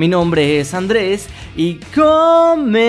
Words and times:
Mi 0.00 0.08
nombre 0.08 0.58
es 0.58 0.72
Andrés 0.72 1.28
y 1.54 1.74
comenzamos. 1.94 2.80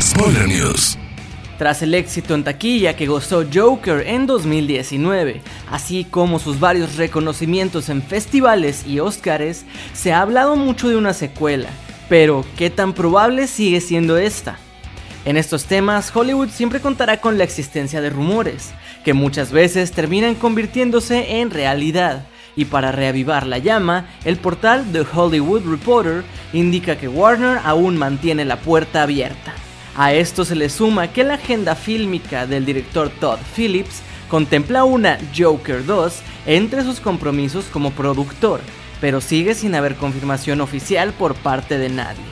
Spoiler 0.00 0.48
News. 0.48 0.96
Tras 1.58 1.82
el 1.82 1.92
éxito 1.92 2.34
en 2.34 2.42
taquilla 2.42 2.96
que 2.96 3.06
gozó 3.06 3.44
Joker 3.52 4.06
en 4.06 4.26
2019, 4.26 5.42
así 5.70 6.04
como 6.04 6.38
sus 6.38 6.58
varios 6.58 6.96
reconocimientos 6.96 7.90
en 7.90 8.02
festivales 8.02 8.86
y 8.86 9.00
Oscars, 9.00 9.66
se 9.92 10.14
ha 10.14 10.22
hablado 10.22 10.56
mucho 10.56 10.88
de 10.88 10.96
una 10.96 11.12
secuela, 11.12 11.68
pero 12.08 12.46
¿qué 12.56 12.70
tan 12.70 12.94
probable 12.94 13.46
sigue 13.48 13.82
siendo 13.82 14.16
esta? 14.16 14.56
En 15.26 15.36
estos 15.36 15.66
temas, 15.66 16.10
Hollywood 16.16 16.48
siempre 16.48 16.80
contará 16.80 17.20
con 17.20 17.36
la 17.36 17.44
existencia 17.44 18.00
de 18.00 18.08
rumores, 18.08 18.70
que 19.04 19.12
muchas 19.12 19.52
veces 19.52 19.92
terminan 19.92 20.36
convirtiéndose 20.36 21.40
en 21.40 21.50
realidad, 21.50 22.24
y 22.56 22.66
para 22.66 22.92
reavivar 22.92 23.46
la 23.46 23.58
llama, 23.58 24.06
el 24.24 24.36
portal 24.36 24.86
The 24.92 25.04
Hollywood 25.12 25.64
Reporter 25.64 26.24
indica 26.52 26.96
que 26.96 27.08
Warner 27.08 27.58
aún 27.64 27.96
mantiene 27.96 28.44
la 28.44 28.60
puerta 28.60 29.02
abierta. 29.02 29.54
A 29.96 30.12
esto 30.12 30.44
se 30.44 30.54
le 30.54 30.68
suma 30.68 31.08
que 31.08 31.24
la 31.24 31.34
agenda 31.34 31.74
fílmica 31.74 32.46
del 32.46 32.64
director 32.64 33.10
Todd 33.20 33.38
Phillips 33.54 34.02
contempla 34.28 34.84
una 34.84 35.18
Joker 35.36 35.84
2 35.84 36.22
entre 36.46 36.84
sus 36.84 37.00
compromisos 37.00 37.66
como 37.66 37.90
productor, 37.90 38.60
pero 39.00 39.20
sigue 39.20 39.54
sin 39.54 39.74
haber 39.74 39.96
confirmación 39.96 40.60
oficial 40.60 41.12
por 41.12 41.34
parte 41.34 41.78
de 41.78 41.88
nadie. 41.88 42.30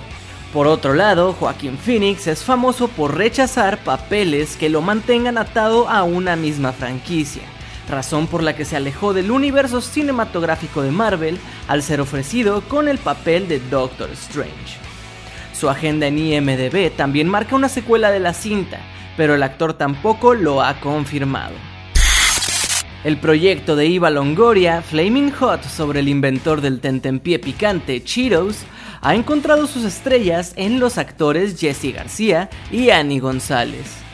Por 0.52 0.66
otro 0.66 0.94
lado, 0.94 1.34
Joaquín 1.34 1.76
Phoenix 1.76 2.26
es 2.26 2.42
famoso 2.42 2.88
por 2.88 3.16
rechazar 3.16 3.78
papeles 3.78 4.56
que 4.56 4.70
lo 4.70 4.80
mantengan 4.80 5.36
atado 5.36 5.88
a 5.88 6.04
una 6.04 6.36
misma 6.36 6.72
franquicia, 6.72 7.42
razón 7.88 8.26
por 8.26 8.42
la 8.42 8.54
que 8.54 8.64
se 8.64 8.76
alejó 8.76 9.14
del 9.14 9.30
universo 9.30 9.80
cinematográfico 9.80 10.82
de 10.82 10.90
Marvel 10.90 11.38
al 11.66 11.82
ser 11.82 12.00
ofrecido 12.00 12.62
con 12.62 12.88
el 12.88 12.98
papel 12.98 13.48
de 13.48 13.60
Doctor 13.60 14.10
Strange. 14.10 14.78
Su 15.52 15.68
agenda 15.68 16.06
en 16.06 16.18
IMDB 16.18 16.90
también 16.96 17.28
marca 17.28 17.56
una 17.56 17.68
secuela 17.68 18.10
de 18.10 18.20
la 18.20 18.32
cinta, 18.32 18.80
pero 19.16 19.34
el 19.34 19.42
actor 19.42 19.74
tampoco 19.74 20.34
lo 20.34 20.62
ha 20.62 20.78
confirmado. 20.80 21.54
El 23.04 23.18
proyecto 23.18 23.74
de 23.74 23.86
Iva 23.86 24.10
Longoria, 24.10 24.82
Flaming 24.82 25.30
Hot 25.32 25.62
sobre 25.64 26.00
el 26.00 26.08
inventor 26.08 26.60
del 26.60 26.80
tentempié 26.80 27.38
picante 27.38 28.02
Cheetos, 28.02 28.64
ha 29.00 29.14
encontrado 29.14 29.66
sus 29.66 29.84
estrellas 29.84 30.52
en 30.56 30.80
los 30.80 30.98
actores 30.98 31.58
Jesse 31.58 31.94
García 31.94 32.50
y 32.70 32.90
Annie 32.90 33.20
González. 33.20 34.07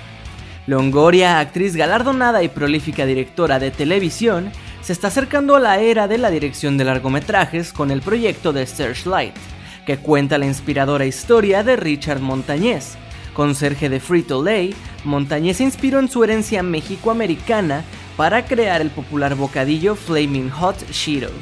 Longoria, 0.67 1.41
actriz 1.41 1.77
galardonada 1.77 2.43
y 2.43 2.49
prolífica 2.49 3.05
directora 3.05 3.59
de 3.59 3.71
televisión, 3.71 4.51
se 4.81 4.93
está 4.93 5.09
acercando 5.09 5.57
a 5.57 5.61
la 5.61 5.79
era 5.79 6.09
de 6.09 6.17
la 6.17 6.31
dirección 6.31 6.79
de 6.79 6.85
largometrajes 6.85 7.73
con 7.73 7.91
el 7.91 8.01
proyecto 8.01 8.53
de 8.53 8.67
Searchlight, 8.67 9.35
que 9.87 9.99
cuenta 9.99 10.39
la 10.39 10.47
inspiradora 10.47 11.05
historia 11.05 11.63
de 11.63 11.77
Richard 11.77 12.21
Montañez. 12.21 12.97
Conserje 13.35 13.89
de 13.89 14.01
Frito 14.01 14.43
Lay, 14.43 14.75
Montañez 15.05 15.59
se 15.59 15.65
inspiró 15.65 15.99
en 15.99 16.09
su 16.09 16.25
herencia 16.25 16.63
mexicoamericana 16.63 17.83
para 18.17 18.47
crear 18.47 18.81
el 18.81 18.91
popular 18.91 19.35
bocadillo 19.35 19.97
Flaming 19.97 20.51
Hot 20.51 20.91
Cheetos. 20.91 21.33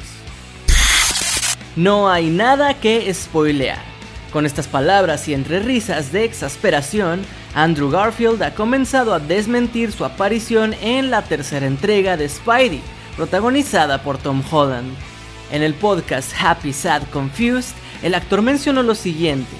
No 1.75 2.09
hay 2.09 2.29
nada 2.29 2.73
que 2.73 3.13
spoilear. 3.13 3.79
Con 4.31 4.45
estas 4.45 4.67
palabras 4.67 5.27
y 5.27 5.33
entre 5.33 5.59
risas 5.59 6.11
de 6.11 6.23
exasperación, 6.25 7.21
Andrew 7.55 7.91
Garfield 7.91 8.41
ha 8.41 8.55
comenzado 8.55 9.13
a 9.13 9.19
desmentir 9.19 9.91
su 9.91 10.05
aparición 10.05 10.73
en 10.81 11.11
la 11.11 11.21
tercera 11.21 11.67
entrega 11.67 12.17
de 12.17 12.27
Spidey, 12.27 12.81
protagonizada 13.15 14.01
por 14.01 14.17
Tom 14.17 14.41
Holland. 14.49 14.91
En 15.51 15.61
el 15.61 15.75
podcast 15.75 16.33
Happy 16.39 16.73
Sad 16.73 17.03
Confused, 17.11 17.75
el 18.01 18.15
actor 18.15 18.41
mencionó 18.41 18.81
lo 18.81 18.95
siguiente. 18.95 19.51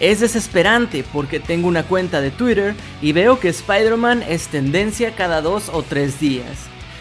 Es 0.00 0.20
desesperante 0.20 1.04
porque 1.12 1.38
tengo 1.38 1.68
una 1.68 1.82
cuenta 1.82 2.22
de 2.22 2.30
Twitter 2.30 2.74
y 3.02 3.12
veo 3.12 3.38
que 3.38 3.48
Spider-Man 3.48 4.22
es 4.22 4.48
tendencia 4.48 5.14
cada 5.14 5.42
dos 5.42 5.68
o 5.70 5.82
tres 5.82 6.18
días. 6.20 6.46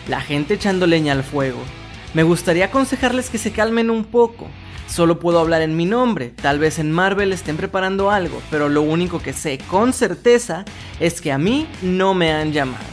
La 0.10 0.20
gente 0.20 0.56
echando 0.56 0.88
leña 0.88 1.14
al 1.14 1.24
fuego. 1.24 1.60
Me 2.13 2.23
gustaría 2.23 2.66
aconsejarles 2.66 3.29
que 3.29 3.38
se 3.38 3.51
calmen 3.51 3.90
un 3.90 4.06
poco. 4.06 4.47
Solo 4.88 5.19
puedo 5.19 5.40
hablar 5.40 5.62
en 5.62 5.75
mi 5.75 5.85
nombre, 5.85 6.29
tal 6.29 6.59
vez 6.59 6.79
en 6.79 6.91
Marvel 6.91 7.34
estén 7.34 7.57
preparando 7.57 8.09
algo, 8.09 8.41
pero 8.50 8.69
lo 8.69 8.81
único 8.81 9.19
que 9.19 9.34
sé 9.34 9.57
con 9.57 9.91
certeza 9.91 10.63
es 11.00 11.19
que 11.19 11.31
a 11.31 11.38
mí 11.38 11.68
no 11.81 12.13
me 12.13 12.31
han 12.31 12.53
llamado. 12.53 12.85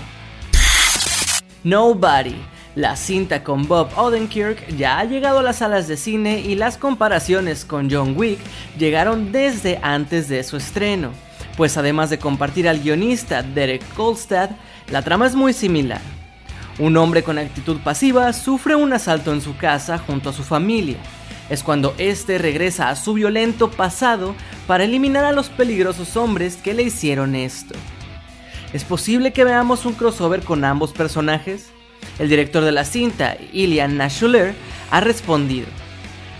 Nobody. 1.62 2.34
La 2.74 2.96
cinta 2.96 3.44
con 3.44 3.68
Bob 3.68 3.88
Odenkirk 3.96 4.76
ya 4.76 4.98
ha 4.98 5.04
llegado 5.04 5.38
a 5.38 5.42
las 5.44 5.58
salas 5.58 5.86
de 5.86 5.96
cine 5.96 6.40
y 6.40 6.56
las 6.56 6.76
comparaciones 6.76 7.64
con 7.64 7.88
John 7.88 8.14
Wick 8.16 8.40
llegaron 8.76 9.30
desde 9.30 9.78
antes 9.80 10.28
de 10.28 10.42
su 10.42 10.56
estreno, 10.56 11.12
pues 11.56 11.76
además 11.76 12.10
de 12.10 12.18
compartir 12.18 12.68
al 12.68 12.80
guionista 12.80 13.44
Derek 13.44 13.86
Kolstad, 13.94 14.50
la 14.90 15.02
trama 15.02 15.28
es 15.28 15.36
muy 15.36 15.52
similar. 15.52 16.00
Un 16.78 16.96
hombre 16.96 17.22
con 17.22 17.38
actitud 17.38 17.78
pasiva 17.78 18.32
sufre 18.32 18.74
un 18.74 18.92
asalto 18.92 19.32
en 19.32 19.40
su 19.40 19.56
casa 19.56 19.98
junto 19.98 20.30
a 20.30 20.32
su 20.32 20.42
familia 20.42 20.98
es 21.50 21.62
cuando 21.62 21.94
este 21.98 22.38
regresa 22.38 22.88
a 22.88 22.96
su 22.96 23.14
violento 23.14 23.70
pasado 23.70 24.34
para 24.66 24.84
eliminar 24.84 25.24
a 25.24 25.32
los 25.32 25.48
peligrosos 25.48 26.16
hombres 26.16 26.56
que 26.56 26.74
le 26.74 26.84
hicieron 26.84 27.34
esto. 27.34 27.74
¿Es 28.72 28.84
posible 28.84 29.32
que 29.32 29.44
veamos 29.44 29.84
un 29.84 29.92
crossover 29.92 30.42
con 30.42 30.64
ambos 30.64 30.92
personajes? 30.92 31.70
El 32.18 32.28
director 32.28 32.64
de 32.64 32.72
la 32.72 32.84
cinta, 32.84 33.36
Ilian 33.52 33.96
Nashuler, 33.96 34.54
ha 34.90 35.00
respondido. 35.00 35.66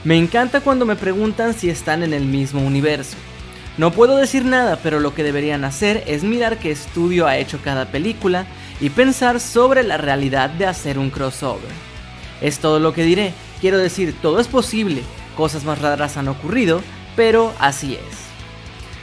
Me 0.04 0.16
encanta 0.16 0.60
cuando 0.60 0.84
me 0.84 0.96
preguntan 0.96 1.54
si 1.54 1.70
están 1.70 2.02
en 2.02 2.12
el 2.12 2.24
mismo 2.24 2.60
universo. 2.60 3.16
No 3.76 3.92
puedo 3.92 4.16
decir 4.16 4.44
nada, 4.44 4.78
pero 4.82 5.00
lo 5.00 5.14
que 5.14 5.24
deberían 5.24 5.64
hacer 5.64 6.04
es 6.06 6.22
mirar 6.22 6.58
qué 6.58 6.70
estudio 6.70 7.26
ha 7.26 7.38
hecho 7.38 7.58
cada 7.62 7.86
película 7.86 8.46
y 8.80 8.90
pensar 8.90 9.40
sobre 9.40 9.82
la 9.82 9.96
realidad 9.96 10.50
de 10.50 10.66
hacer 10.66 10.98
un 10.98 11.10
crossover. 11.10 11.70
Es 12.40 12.58
todo 12.58 12.78
lo 12.78 12.92
que 12.92 13.02
diré, 13.02 13.34
Quiero 13.64 13.78
decir, 13.78 14.14
todo 14.20 14.40
es 14.40 14.46
posible, 14.46 15.00
cosas 15.38 15.64
más 15.64 15.80
raras 15.80 16.18
han 16.18 16.28
ocurrido, 16.28 16.82
pero 17.16 17.54
así 17.58 17.94
es. 17.94 18.18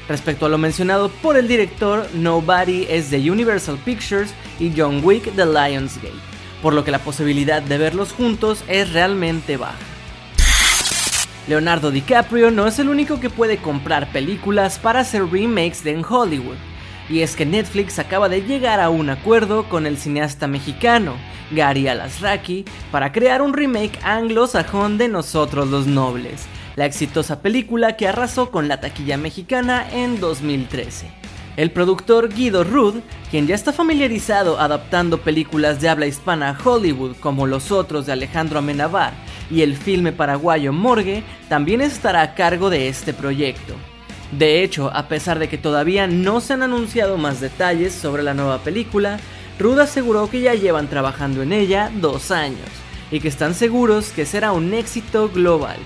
Respecto 0.07 0.45
a 0.45 0.49
lo 0.49 0.59
mencionado 0.59 1.09
por 1.09 1.35
el 1.35 1.47
director, 1.47 2.07
Nobody 2.13 2.85
es 2.87 3.09
de 3.09 3.31
Universal 3.31 3.79
Pictures 3.83 4.35
y 4.59 4.71
John 4.77 5.01
Wick 5.03 5.33
de 5.33 5.47
Lionsgate, 5.47 6.13
por 6.61 6.73
lo 6.73 6.83
que 6.83 6.91
la 6.91 6.99
posibilidad 6.99 7.63
de 7.63 7.79
verlos 7.79 8.11
juntos 8.11 8.63
es 8.67 8.93
realmente 8.93 9.57
baja. 9.57 9.90
Leonardo 11.47 11.89
DiCaprio 11.89 12.51
no 12.51 12.67
es 12.67 12.77
el 12.77 12.87
único 12.87 13.19
que 13.19 13.31
puede 13.31 13.57
comprar 13.57 14.11
películas 14.11 14.77
para 14.77 14.99
hacer 14.99 15.25
remakes 15.25 15.83
de 15.83 15.91
en 15.91 16.05
Hollywood, 16.07 16.57
y 17.09 17.21
es 17.21 17.35
que 17.35 17.47
Netflix 17.47 17.97
acaba 17.97 18.29
de 18.29 18.43
llegar 18.43 18.79
a 18.79 18.89
un 18.89 19.09
acuerdo 19.09 19.67
con 19.67 19.87
el 19.87 19.97
cineasta 19.97 20.47
mexicano, 20.47 21.15
Gary 21.49 21.87
Alasraki, 21.87 22.63
para 22.91 23.11
crear 23.11 23.41
un 23.41 23.53
remake 23.53 23.99
anglosajón 24.03 24.99
de 24.99 25.07
Nosotros 25.07 25.67
los 25.69 25.87
Nobles, 25.87 26.45
la 26.75 26.85
exitosa 26.85 27.41
película 27.41 27.97
que 27.97 28.07
arrasó 28.07 28.51
con 28.51 28.67
la 28.67 28.79
taquilla 28.79 29.17
mexicana 29.17 29.85
en 29.91 30.19
2013. 30.19 31.07
El 31.57 31.71
productor 31.71 32.33
Guido 32.33 32.63
Rud, 32.63 33.01
quien 33.29 33.47
ya 33.47 33.55
está 33.55 33.73
familiarizado 33.73 34.59
adaptando 34.59 35.17
películas 35.17 35.81
de 35.81 35.89
habla 35.89 36.05
hispana 36.05 36.49
a 36.49 36.57
Hollywood 36.63 37.17
como 37.19 37.45
Los 37.45 37.71
Otros 37.71 38.05
de 38.05 38.13
Alejandro 38.13 38.59
Amenabar 38.59 39.13
y 39.51 39.61
el 39.61 39.75
filme 39.75 40.11
paraguayo 40.11 40.73
Morgue, 40.73 41.23
también 41.49 41.81
estará 41.81 42.21
a 42.21 42.33
cargo 42.33 42.69
de 42.69 42.87
este 42.87 43.13
proyecto. 43.13 43.75
De 44.31 44.63
hecho, 44.63 44.89
a 44.93 45.07
pesar 45.07 45.39
de 45.39 45.49
que 45.49 45.57
todavía 45.57 46.07
no 46.07 46.39
se 46.39 46.53
han 46.53 46.63
anunciado 46.63 47.17
más 47.17 47.41
detalles 47.41 47.93
sobre 47.93 48.23
la 48.23 48.33
nueva 48.33 48.59
película, 48.59 49.19
Rud 49.59 49.79
aseguró 49.79 50.29
que 50.29 50.41
ya 50.41 50.53
llevan 50.53 50.87
trabajando 50.87 51.43
en 51.43 51.51
ella 51.51 51.91
dos 51.93 52.31
años 52.31 52.69
y 53.11 53.19
que 53.19 53.27
están 53.27 53.53
seguros 53.53 54.09
que 54.09 54.25
será 54.25 54.53
un 54.53 54.73
éxito 54.73 55.29
global. 55.29 55.77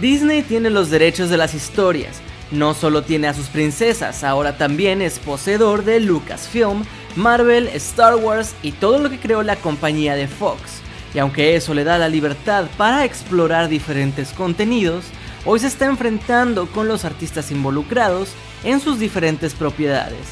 Disney 0.00 0.42
tiene 0.42 0.70
los 0.70 0.90
derechos 0.90 1.28
de 1.28 1.36
las 1.36 1.54
historias, 1.54 2.20
no 2.50 2.74
solo 2.74 3.02
tiene 3.02 3.28
a 3.28 3.34
sus 3.34 3.48
princesas, 3.48 4.24
ahora 4.24 4.56
también 4.56 5.02
es 5.02 5.18
poseedor 5.18 5.84
de 5.84 6.00
Lucasfilm, 6.00 6.84
Marvel, 7.14 7.68
Star 7.74 8.16
Wars 8.16 8.54
y 8.62 8.72
todo 8.72 8.98
lo 8.98 9.10
que 9.10 9.18
creó 9.18 9.42
la 9.42 9.56
compañía 9.56 10.14
de 10.14 10.28
Fox. 10.28 10.75
Y 11.16 11.18
aunque 11.18 11.56
eso 11.56 11.72
le 11.72 11.82
da 11.82 11.96
la 11.96 12.10
libertad 12.10 12.66
para 12.76 13.06
explorar 13.06 13.70
diferentes 13.70 14.34
contenidos, 14.34 15.06
hoy 15.46 15.58
se 15.60 15.66
está 15.66 15.86
enfrentando 15.86 16.66
con 16.66 16.88
los 16.88 17.06
artistas 17.06 17.50
involucrados 17.50 18.34
en 18.64 18.80
sus 18.80 18.98
diferentes 18.98 19.54
propiedades, 19.54 20.26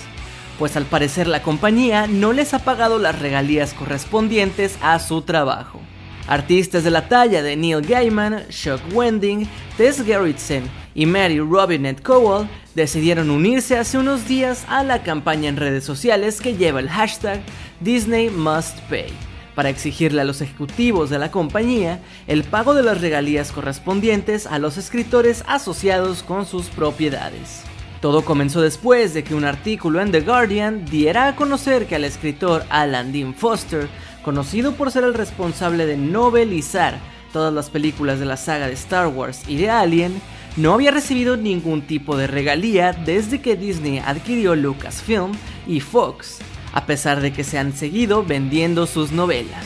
pues 0.58 0.76
al 0.76 0.84
parecer 0.84 1.26
la 1.26 1.40
compañía 1.40 2.06
no 2.06 2.34
les 2.34 2.52
ha 2.52 2.58
pagado 2.58 2.98
las 2.98 3.18
regalías 3.18 3.72
correspondientes 3.72 4.76
a 4.82 4.98
su 4.98 5.22
trabajo. 5.22 5.80
Artistas 6.26 6.84
de 6.84 6.90
la 6.90 7.08
talla 7.08 7.42
de 7.42 7.56
Neil 7.56 7.80
Gaiman, 7.80 8.46
Chuck 8.50 8.82
Wending, 8.92 9.48
Tess 9.78 10.04
Gerritsen 10.04 10.64
y 10.94 11.06
Mary 11.06 11.40
Robinette 11.40 12.02
Cowell 12.02 12.46
decidieron 12.74 13.30
unirse 13.30 13.78
hace 13.78 13.96
unos 13.96 14.28
días 14.28 14.66
a 14.68 14.84
la 14.84 15.02
campaña 15.02 15.48
en 15.48 15.56
redes 15.56 15.84
sociales 15.84 16.42
que 16.42 16.58
lleva 16.58 16.80
el 16.80 16.90
hashtag 16.90 17.40
Disney 17.80 18.28
Must 18.28 18.78
Pay 18.90 19.33
para 19.54 19.68
exigirle 19.68 20.20
a 20.20 20.24
los 20.24 20.40
ejecutivos 20.40 21.10
de 21.10 21.18
la 21.18 21.30
compañía 21.30 22.00
el 22.26 22.44
pago 22.44 22.74
de 22.74 22.82
las 22.82 23.00
regalías 23.00 23.52
correspondientes 23.52 24.46
a 24.46 24.58
los 24.58 24.76
escritores 24.76 25.44
asociados 25.46 26.22
con 26.22 26.46
sus 26.46 26.66
propiedades. 26.66 27.62
Todo 28.00 28.22
comenzó 28.22 28.60
después 28.60 29.14
de 29.14 29.24
que 29.24 29.34
un 29.34 29.44
artículo 29.44 30.00
en 30.00 30.12
The 30.12 30.20
Guardian 30.20 30.84
diera 30.84 31.28
a 31.28 31.36
conocer 31.36 31.86
que 31.86 31.94
al 31.94 32.04
escritor 32.04 32.64
Alan 32.68 33.12
Dean 33.12 33.34
Foster, 33.34 33.88
conocido 34.22 34.74
por 34.74 34.90
ser 34.90 35.04
el 35.04 35.14
responsable 35.14 35.86
de 35.86 35.96
novelizar 35.96 36.98
todas 37.32 37.52
las 37.52 37.70
películas 37.70 38.20
de 38.20 38.26
la 38.26 38.36
saga 38.36 38.66
de 38.66 38.74
Star 38.74 39.06
Wars 39.06 39.48
y 39.48 39.56
de 39.56 39.70
Alien, 39.70 40.20
no 40.56 40.72
había 40.72 40.90
recibido 40.90 41.36
ningún 41.36 41.82
tipo 41.82 42.16
de 42.16 42.26
regalía 42.26 42.92
desde 42.92 43.40
que 43.40 43.56
Disney 43.56 43.98
adquirió 43.98 44.54
Lucasfilm 44.54 45.32
y 45.66 45.80
Fox, 45.80 46.38
a 46.74 46.86
pesar 46.86 47.20
de 47.20 47.32
que 47.32 47.44
se 47.44 47.56
han 47.56 47.72
seguido 47.72 48.24
vendiendo 48.24 48.86
sus 48.86 49.12
novelas. 49.12 49.64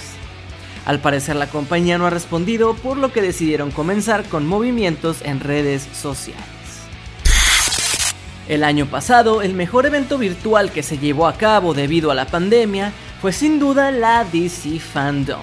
Al 0.85 1.01
parecer 1.01 1.37
la 1.37 1.49
compañía 1.49 1.99
no 1.99 2.07
ha 2.07 2.11
respondido, 2.11 2.75
por 2.75 2.99
lo 2.99 3.13
que 3.13 3.23
decidieron 3.23 3.71
comenzar 3.71 4.25
con 4.25 4.47
movimientos 4.47 5.23
en 5.23 5.41
redes 5.41 5.89
sociales. 5.95 6.45
El 8.47 8.63
año 8.63 8.87
pasado, 8.87 9.43
el 9.43 9.55
mejor 9.55 9.87
evento 9.87 10.19
virtual 10.19 10.71
que 10.71 10.83
se 10.83 10.99
llevó 10.99 11.27
a 11.27 11.37
cabo 11.37 11.75
debido 11.75 12.11
a 12.11 12.15
la 12.15 12.27
pandemia 12.27 12.93
fue 13.21 13.33
sin 13.33 13.59
duda 13.59 13.91
la 13.91 14.25
DC 14.25 14.79
Fandom, 14.79 15.41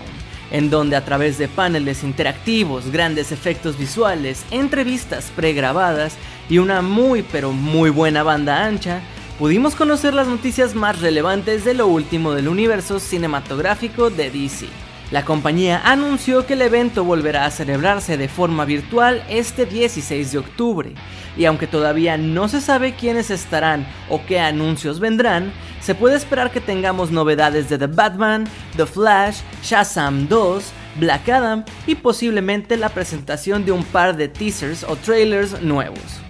en 0.52 0.70
donde 0.70 0.96
a 0.96 1.04
través 1.04 1.38
de 1.40 1.48
paneles 1.48 2.04
interactivos, 2.04 2.92
grandes 2.92 3.32
efectos 3.32 3.78
visuales, 3.78 4.44
entrevistas 4.52 5.32
pregrabadas 5.36 6.16
y 6.48 6.60
una 6.60 6.82
muy 6.82 7.24
pero 7.24 7.52
muy 7.52 7.90
buena 7.90 8.24
banda 8.24 8.66
ancha, 8.66 9.02
pudimos 9.40 9.76
conocer 9.76 10.14
las 10.14 10.28
noticias 10.28 10.76
más 10.76 11.02
relevantes 11.02 11.66
de 11.66 11.74
lo 11.74 11.88
último 11.88 12.32
del 12.34 12.48
universo 12.48 13.00
cinematográfico 13.00 14.10
de 14.10 14.30
DC. 14.30 14.68
La 15.12 15.24
compañía 15.24 15.82
anunció 15.86 16.48
que 16.48 16.54
el 16.54 16.62
evento 16.62 17.04
volverá 17.04 17.46
a 17.46 17.52
celebrarse 17.52 18.18
de 18.18 18.28
forma 18.28 18.66
virtual 18.66 19.24
este 19.30 19.66
16 19.66 20.32
de 20.32 20.38
octubre, 20.40 20.94
y 21.38 21.46
aunque 21.46 21.68
todavía 21.68 22.18
no 22.18 22.48
se 22.48 22.60
sabe 22.60 22.96
quiénes 22.96 23.30
estarán 23.30 23.86
o 24.10 24.26
qué 24.26 24.40
anuncios 24.40 25.00
vendrán, 25.00 25.52
se 25.80 25.94
puede 25.94 26.16
esperar 26.16 26.52
que 26.52 26.62
tengamos 26.62 27.12
novedades 27.12 27.70
de 27.70 27.78
The 27.78 27.88
Batman, 27.88 28.46
The 28.78 28.88
Flash, 28.88 29.42
Shazam 29.62 30.28
2, 30.28 30.72
Black 31.00 31.30
Adam 31.30 31.66
y 31.86 31.96
posiblemente 31.96 32.78
la 32.78 32.90
presentación 32.90 33.66
de 33.66 33.74
un 33.74 33.84
par 33.84 34.16
de 34.16 34.28
teasers 34.28 34.84
o 34.84 34.96
trailers 34.96 35.62
nuevos. 35.62 36.26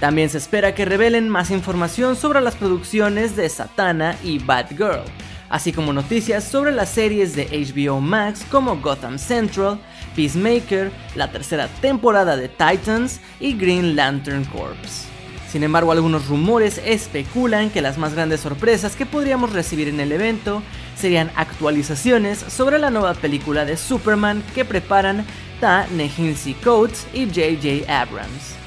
También 0.00 0.28
se 0.28 0.38
espera 0.38 0.74
que 0.74 0.84
revelen 0.84 1.28
más 1.28 1.50
información 1.50 2.16
sobre 2.16 2.42
las 2.42 2.54
producciones 2.54 3.34
de 3.34 3.48
Satana 3.48 4.16
y 4.22 4.38
Batgirl, 4.38 5.02
así 5.48 5.72
como 5.72 5.92
noticias 5.92 6.44
sobre 6.44 6.72
las 6.72 6.90
series 6.90 7.34
de 7.34 7.46
HBO 7.46 8.00
Max 8.00 8.44
como 8.50 8.76
Gotham 8.76 9.18
Central, 9.18 9.78
Peacemaker, 10.14 10.90
la 11.14 11.30
tercera 11.30 11.68
temporada 11.80 12.36
de 12.36 12.48
Titans 12.48 13.20
y 13.40 13.54
Green 13.54 13.96
Lantern 13.96 14.44
Corps. 14.44 15.06
Sin 15.50 15.62
embargo, 15.62 15.92
algunos 15.92 16.26
rumores 16.26 16.78
especulan 16.84 17.70
que 17.70 17.80
las 17.80 17.96
más 17.96 18.12
grandes 18.12 18.40
sorpresas 18.40 18.96
que 18.96 19.06
podríamos 19.06 19.54
recibir 19.54 19.88
en 19.88 20.00
el 20.00 20.12
evento 20.12 20.62
serían 20.96 21.30
actualizaciones 21.36 22.38
sobre 22.38 22.78
la 22.78 22.90
nueva 22.90 23.14
película 23.14 23.64
de 23.64 23.78
Superman 23.78 24.42
que 24.54 24.66
preparan 24.66 25.24
Ta 25.60 25.86
Nehisi 25.94 26.52
Coates 26.54 27.06
y 27.14 27.26
JJ 27.26 27.88
Abrams. 27.88 28.65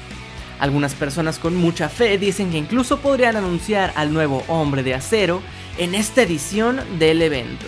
Algunas 0.60 0.94
personas 0.94 1.38
con 1.38 1.56
mucha 1.56 1.88
fe 1.88 2.18
dicen 2.18 2.50
que 2.50 2.58
incluso 2.58 2.98
podrían 2.98 3.34
anunciar 3.36 3.92
al 3.96 4.12
nuevo 4.12 4.44
hombre 4.46 4.82
de 4.82 4.94
acero 4.94 5.42
en 5.78 5.94
esta 5.94 6.22
edición 6.22 6.80
del 6.98 7.22
evento. 7.22 7.64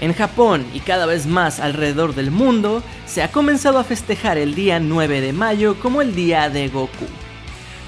En 0.00 0.14
Japón 0.14 0.64
y 0.74 0.80
cada 0.80 1.06
vez 1.06 1.26
más 1.26 1.60
alrededor 1.60 2.14
del 2.14 2.30
mundo, 2.30 2.82
se 3.06 3.22
ha 3.22 3.30
comenzado 3.30 3.78
a 3.78 3.84
festejar 3.84 4.38
el 4.38 4.54
día 4.54 4.80
9 4.80 5.20
de 5.20 5.32
mayo 5.32 5.78
como 5.78 6.02
el 6.02 6.14
Día 6.14 6.48
de 6.48 6.68
Goku. 6.68 7.06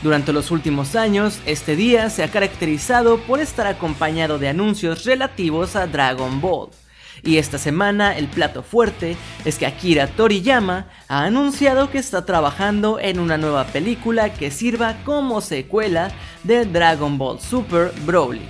Durante 0.03 0.33
los 0.33 0.51
últimos 0.51 0.95
años, 0.95 1.41
este 1.45 1.75
día 1.75 2.09
se 2.09 2.23
ha 2.23 2.31
caracterizado 2.31 3.19
por 3.21 3.41
estar 3.41 3.67
acompañado 3.67 4.39
de 4.39 4.49
anuncios 4.49 5.05
relativos 5.05 5.75
a 5.75 5.87
Dragon 5.87 6.41
Ball, 6.41 6.69
y 7.23 7.39
esta 7.39 7.59
semana 7.59 8.17
el 8.17 8.29
plato 8.29 8.63
fuerte 8.63 9.17
es 9.45 9.59
que 9.59 9.67
Akira 9.67 10.07
Toriyama 10.07 10.87
ha 11.09 11.25
anunciado 11.25 11.91
que 11.91 11.99
está 11.99 12.25
trabajando 12.25 12.99
en 13.01 13.21
una 13.21 13.39
nueva 13.39 13.65
película 13.65 14.33
que 14.33 14.51
sirva 14.51 14.97
como 15.05 15.41
secuela 15.41 16.11
de 16.45 16.65
Dragon 16.65 17.19
Ball 17.19 17.41
Super 17.41 17.93
Broly. 18.05 18.43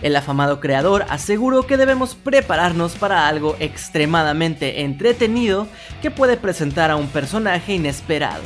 El 0.00 0.14
afamado 0.14 0.60
creador 0.60 1.06
aseguró 1.08 1.66
que 1.66 1.76
debemos 1.76 2.14
prepararnos 2.14 2.94
para 2.94 3.26
algo 3.26 3.56
extremadamente 3.58 4.82
entretenido 4.82 5.66
que 6.00 6.10
puede 6.10 6.36
presentar 6.36 6.90
a 6.90 6.96
un 6.96 7.08
personaje 7.08 7.74
inesperado. 7.74 8.42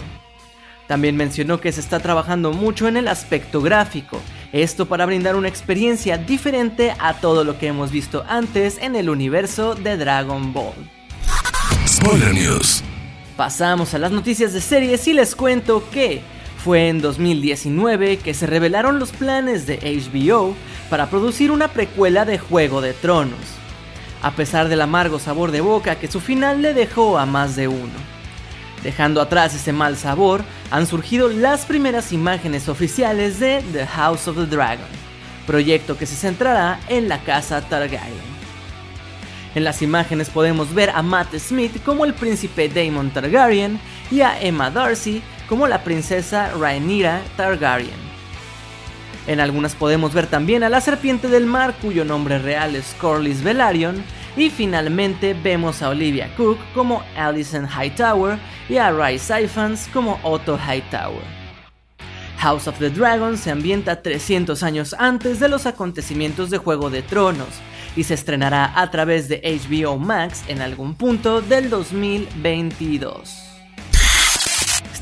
También 0.93 1.17
mencionó 1.17 1.59
que 1.59 1.73
se 1.73 1.81
está 1.81 2.01
trabajando 2.01 2.53
mucho 2.53 2.87
en 2.87 2.99
el 2.99 3.09
aspecto 3.09 3.63
gráfico 3.63 4.21
esto 4.53 4.89
para 4.89 5.07
brindar 5.07 5.37
una 5.37 5.49
experiencia 5.49 6.19
diferente 6.19 6.95
a 6.99 7.15
todo 7.15 7.45
lo 7.45 7.59
que 7.59 7.69
hemos 7.69 7.91
visto 7.91 8.27
antes 8.29 8.77
en 8.77 8.95
el 8.95 9.09
universo 9.09 9.75
de 9.75 9.97
Dragon 9.97 10.53
Ball. 10.53 10.75
Spoiler 11.89 12.35
News. 12.35 12.83
Pasamos 13.39 13.95
a 13.95 13.99
las 13.99 14.13
noticias 14.13 14.53
de 14.53 14.61
series 14.61 15.09
y 15.09 15.15
les 15.15 15.35
cuento 15.35 15.83
que 15.91 16.21
fue 16.63 16.91
en 16.91 17.01
2019 17.01 18.19
que 18.19 18.35
se 18.35 18.47
revelaron 18.47 18.99
los 18.99 19.13
planes 19.13 19.67
de 19.67 19.79
HBO 19.79 20.55
para 20.91 21.09
producir 21.09 21.51
una 21.51 21.69
precuela 21.69 22.27
de 22.27 22.39
Juego 22.39 22.83
de 22.83 22.93
Tronos, 22.93 23.41
a 24.21 24.33
pesar 24.33 24.69
del 24.69 24.83
amargo 24.83 25.19
sabor 25.19 25.53
de 25.53 25.63
boca 25.63 25.95
que 25.95 26.13
su 26.13 26.21
final 26.21 26.61
le 26.61 26.75
dejó 26.75 27.17
a 27.17 27.25
más 27.25 27.57
de 27.57 27.69
uno. 27.69 28.12
Dejando 28.83 29.21
atrás 29.21 29.55
ese 29.55 29.73
mal 29.73 29.97
sabor, 29.97 30.43
han 30.71 30.87
surgido 30.87 31.29
las 31.29 31.67
primeras 31.67 32.13
imágenes 32.13 32.69
oficiales 32.69 33.39
de 33.39 33.63
The 33.73 33.87
House 33.87 34.27
of 34.27 34.37
the 34.37 34.47
Dragon, 34.47 34.89
proyecto 35.47 35.97
que 35.97 36.07
se 36.07 36.17
centrará 36.17 36.81
en 36.89 37.09
la 37.09 37.19
casa 37.19 37.61
Targaryen. 37.61 38.33
En 39.55 39.65
las 39.65 39.83
imágenes 39.83 40.31
podemos 40.31 40.75
ver 40.75 40.91
a 40.91 41.03
Matt 41.03 41.35
Smith 41.37 41.83
como 41.85 42.05
el 42.05 42.15
príncipe 42.15 42.69
Daemon 42.69 43.11
Targaryen 43.11 43.79
y 44.11 44.23
a 44.23 44.41
Emma 44.41 44.71
Darcy 44.71 45.23
como 45.49 45.69
la 45.69 45.85
princesa 45.85 46.51
Rhaenyra 46.59 47.21
Targaryen. 47.37 48.13
En 49.27 49.39
algunas 49.39 49.77
podemos 49.77 50.13
ver 50.13 50.27
también 50.27 50.65
a 50.65 50.69
la 50.69 50.81
serpiente 50.81 51.29
del 51.29 51.47
mar 51.47 51.75
cuyo 51.81 52.05
nombre 52.05 52.39
real 52.39 52.75
es 52.75 52.97
Corlys 53.01 53.45
Velaryon 53.45 54.03
y 54.37 54.51
finalmente 54.51 55.35
vemos 55.35 55.83
a 55.83 55.91
Olivia 55.91 56.35
Cook 56.37 56.59
como 56.75 57.03
Alison 57.17 57.69
Hightower 57.69 58.39
y 58.69 58.77
a 58.77 58.91
Ray 58.91 59.19
Siphons 59.19 59.89
como 59.93 60.19
Otto 60.23 60.59
Hightower. 60.59 61.43
House 62.39 62.67
of 62.67 62.79
the 62.79 62.91
Dragon 62.91 63.39
se 63.39 63.51
ambienta 63.53 64.03
300 64.03 64.63
años 64.65 64.97
antes 64.99 65.39
de 65.39 65.49
los 65.49 65.67
acontecimientos 65.67 66.51
de 66.51 66.59
Juego 66.59 66.91
de 66.91 67.03
Tronos 67.03 67.61
y 67.95 68.05
se 68.05 68.15
estrenará 68.15 68.73
a 68.81 68.91
través 68.91 69.29
de 69.29 69.41
HBO 69.45 69.97
Max 69.97 70.43
en 70.49 70.61
algún 70.61 70.95
punto 70.95 71.41
del 71.41 71.71
2022. 71.71 73.52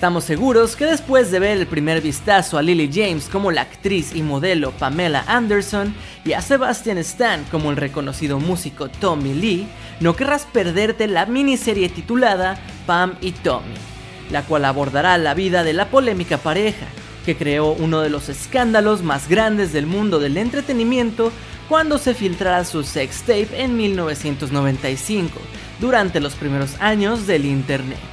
Estamos 0.00 0.24
seguros 0.24 0.76
que 0.76 0.86
después 0.86 1.30
de 1.30 1.40
ver 1.40 1.58
el 1.58 1.66
primer 1.66 2.00
vistazo 2.00 2.56
a 2.56 2.62
Lily 2.62 2.88
James 2.90 3.28
como 3.30 3.50
la 3.50 3.60
actriz 3.60 4.14
y 4.14 4.22
modelo 4.22 4.70
Pamela 4.70 5.24
Anderson 5.26 5.94
y 6.24 6.32
a 6.32 6.40
Sebastian 6.40 6.96
Stan 6.96 7.44
como 7.50 7.70
el 7.70 7.76
reconocido 7.76 8.40
músico 8.40 8.88
Tommy 8.88 9.34
Lee, 9.34 9.68
no 10.00 10.16
querrás 10.16 10.46
perderte 10.46 11.06
la 11.06 11.26
miniserie 11.26 11.90
titulada 11.90 12.58
Pam 12.86 13.16
y 13.20 13.32
Tommy, 13.32 13.74
la 14.30 14.42
cual 14.42 14.64
abordará 14.64 15.18
la 15.18 15.34
vida 15.34 15.64
de 15.64 15.74
la 15.74 15.90
polémica 15.90 16.38
pareja, 16.38 16.86
que 17.26 17.36
creó 17.36 17.72
uno 17.72 18.00
de 18.00 18.08
los 18.08 18.30
escándalos 18.30 19.02
más 19.02 19.28
grandes 19.28 19.74
del 19.74 19.84
mundo 19.84 20.18
del 20.18 20.38
entretenimiento 20.38 21.30
cuando 21.68 21.98
se 21.98 22.14
filtrara 22.14 22.64
su 22.64 22.84
sex 22.84 23.20
tape 23.20 23.62
en 23.62 23.76
1995, 23.76 25.38
durante 25.78 26.20
los 26.20 26.36
primeros 26.36 26.80
años 26.80 27.26
del 27.26 27.44
Internet. 27.44 28.09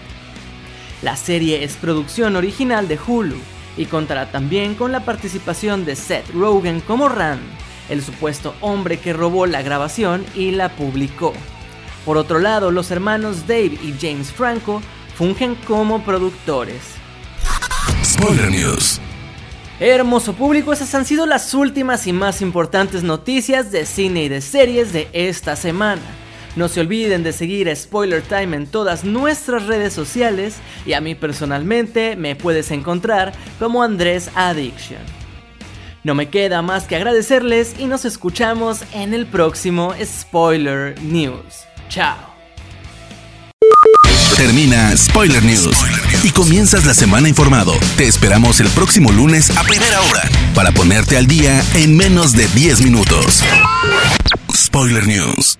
La 1.02 1.16
serie 1.16 1.64
es 1.64 1.76
producción 1.76 2.36
original 2.36 2.88
de 2.88 2.98
Hulu 2.98 3.38
y 3.78 3.86
contará 3.86 4.32
también 4.32 4.74
con 4.74 4.92
la 4.92 5.06
participación 5.06 5.86
de 5.86 5.96
Seth 5.96 6.30
Rogen 6.32 6.82
como 6.82 7.08
Rand, 7.08 7.42
el 7.90 8.02
supuesto 8.02 8.56
hombre 8.62 9.00
que 9.00 9.14
robó 9.14 9.46
la 9.46 9.62
grabación 9.62 10.26
y 10.34 10.52
la 10.52 10.70
publicó. 10.70 11.34
Por 12.04 12.18
otro 12.18 12.40
lado, 12.40 12.72
los 12.72 12.90
hermanos 12.90 13.48
Dave 13.48 13.78
y 13.84 13.94
James 14.00 14.32
Franco 14.32 14.82
fungen 15.16 15.56
como 15.68 16.04
productores. 16.04 16.82
Spoiler 18.04 18.50
News. 18.50 19.00
Hermoso 19.80 20.34
público, 20.34 20.74
esas 20.74 20.96
han 20.96 21.06
sido 21.06 21.28
las 21.28 21.54
últimas 21.54 22.08
y 22.08 22.14
más 22.14 22.42
importantes 22.42 23.04
noticias 23.04 23.72
de 23.72 23.86
cine 23.86 24.24
y 24.24 24.30
de 24.30 24.42
series 24.42 24.92
de 24.92 25.08
esta 25.14 25.56
semana. 25.56 26.02
No 26.58 26.68
se 26.70 26.82
olviden 26.82 27.22
de 27.22 27.34
seguir 27.34 27.74
Spoiler 27.76 28.24
Time 28.24 28.58
en 28.58 28.66
todas 28.66 29.04
nuestras 29.04 29.68
redes 29.68 29.94
sociales 29.94 30.56
y 30.88 30.94
a 30.94 31.02
mí 31.02 31.14
personalmente 31.14 32.16
me 32.16 32.36
puedes 32.36 32.72
encontrar 32.72 33.32
como 33.60 33.84
Andrés 33.84 34.32
Addiction. 34.34 34.98
No 36.04 36.16
me 36.16 36.30
queda 36.30 36.64
más 36.64 36.86
que 36.86 36.96
agradecerles 36.96 37.76
y 37.78 37.86
nos 37.86 38.06
escuchamos 38.06 38.82
en 38.94 39.14
el 39.14 39.28
próximo 39.28 39.94
Spoiler 40.04 41.00
News. 41.04 41.66
Chao. 41.90 42.18
Termina 44.36 44.98
Spoiler 44.98 45.44
News 45.44 45.78
y 46.24 46.32
comienzas 46.32 46.86
la 46.86 46.96
semana 46.96 47.30
informado. 47.30 47.74
Te 47.98 48.08
esperamos 48.08 48.60
el 48.62 48.68
próximo 48.70 49.12
lunes 49.12 49.56
a 49.56 49.62
primera 49.62 50.02
hora 50.02 50.24
para 50.56 50.72
ponerte 50.72 51.18
al 51.18 51.28
día 51.28 51.64
en 51.76 51.96
menos 51.96 52.34
de 52.34 52.48
10 52.48 52.82
minutos. 52.82 53.44
Spoiler 54.56 55.06
News. 55.06 55.60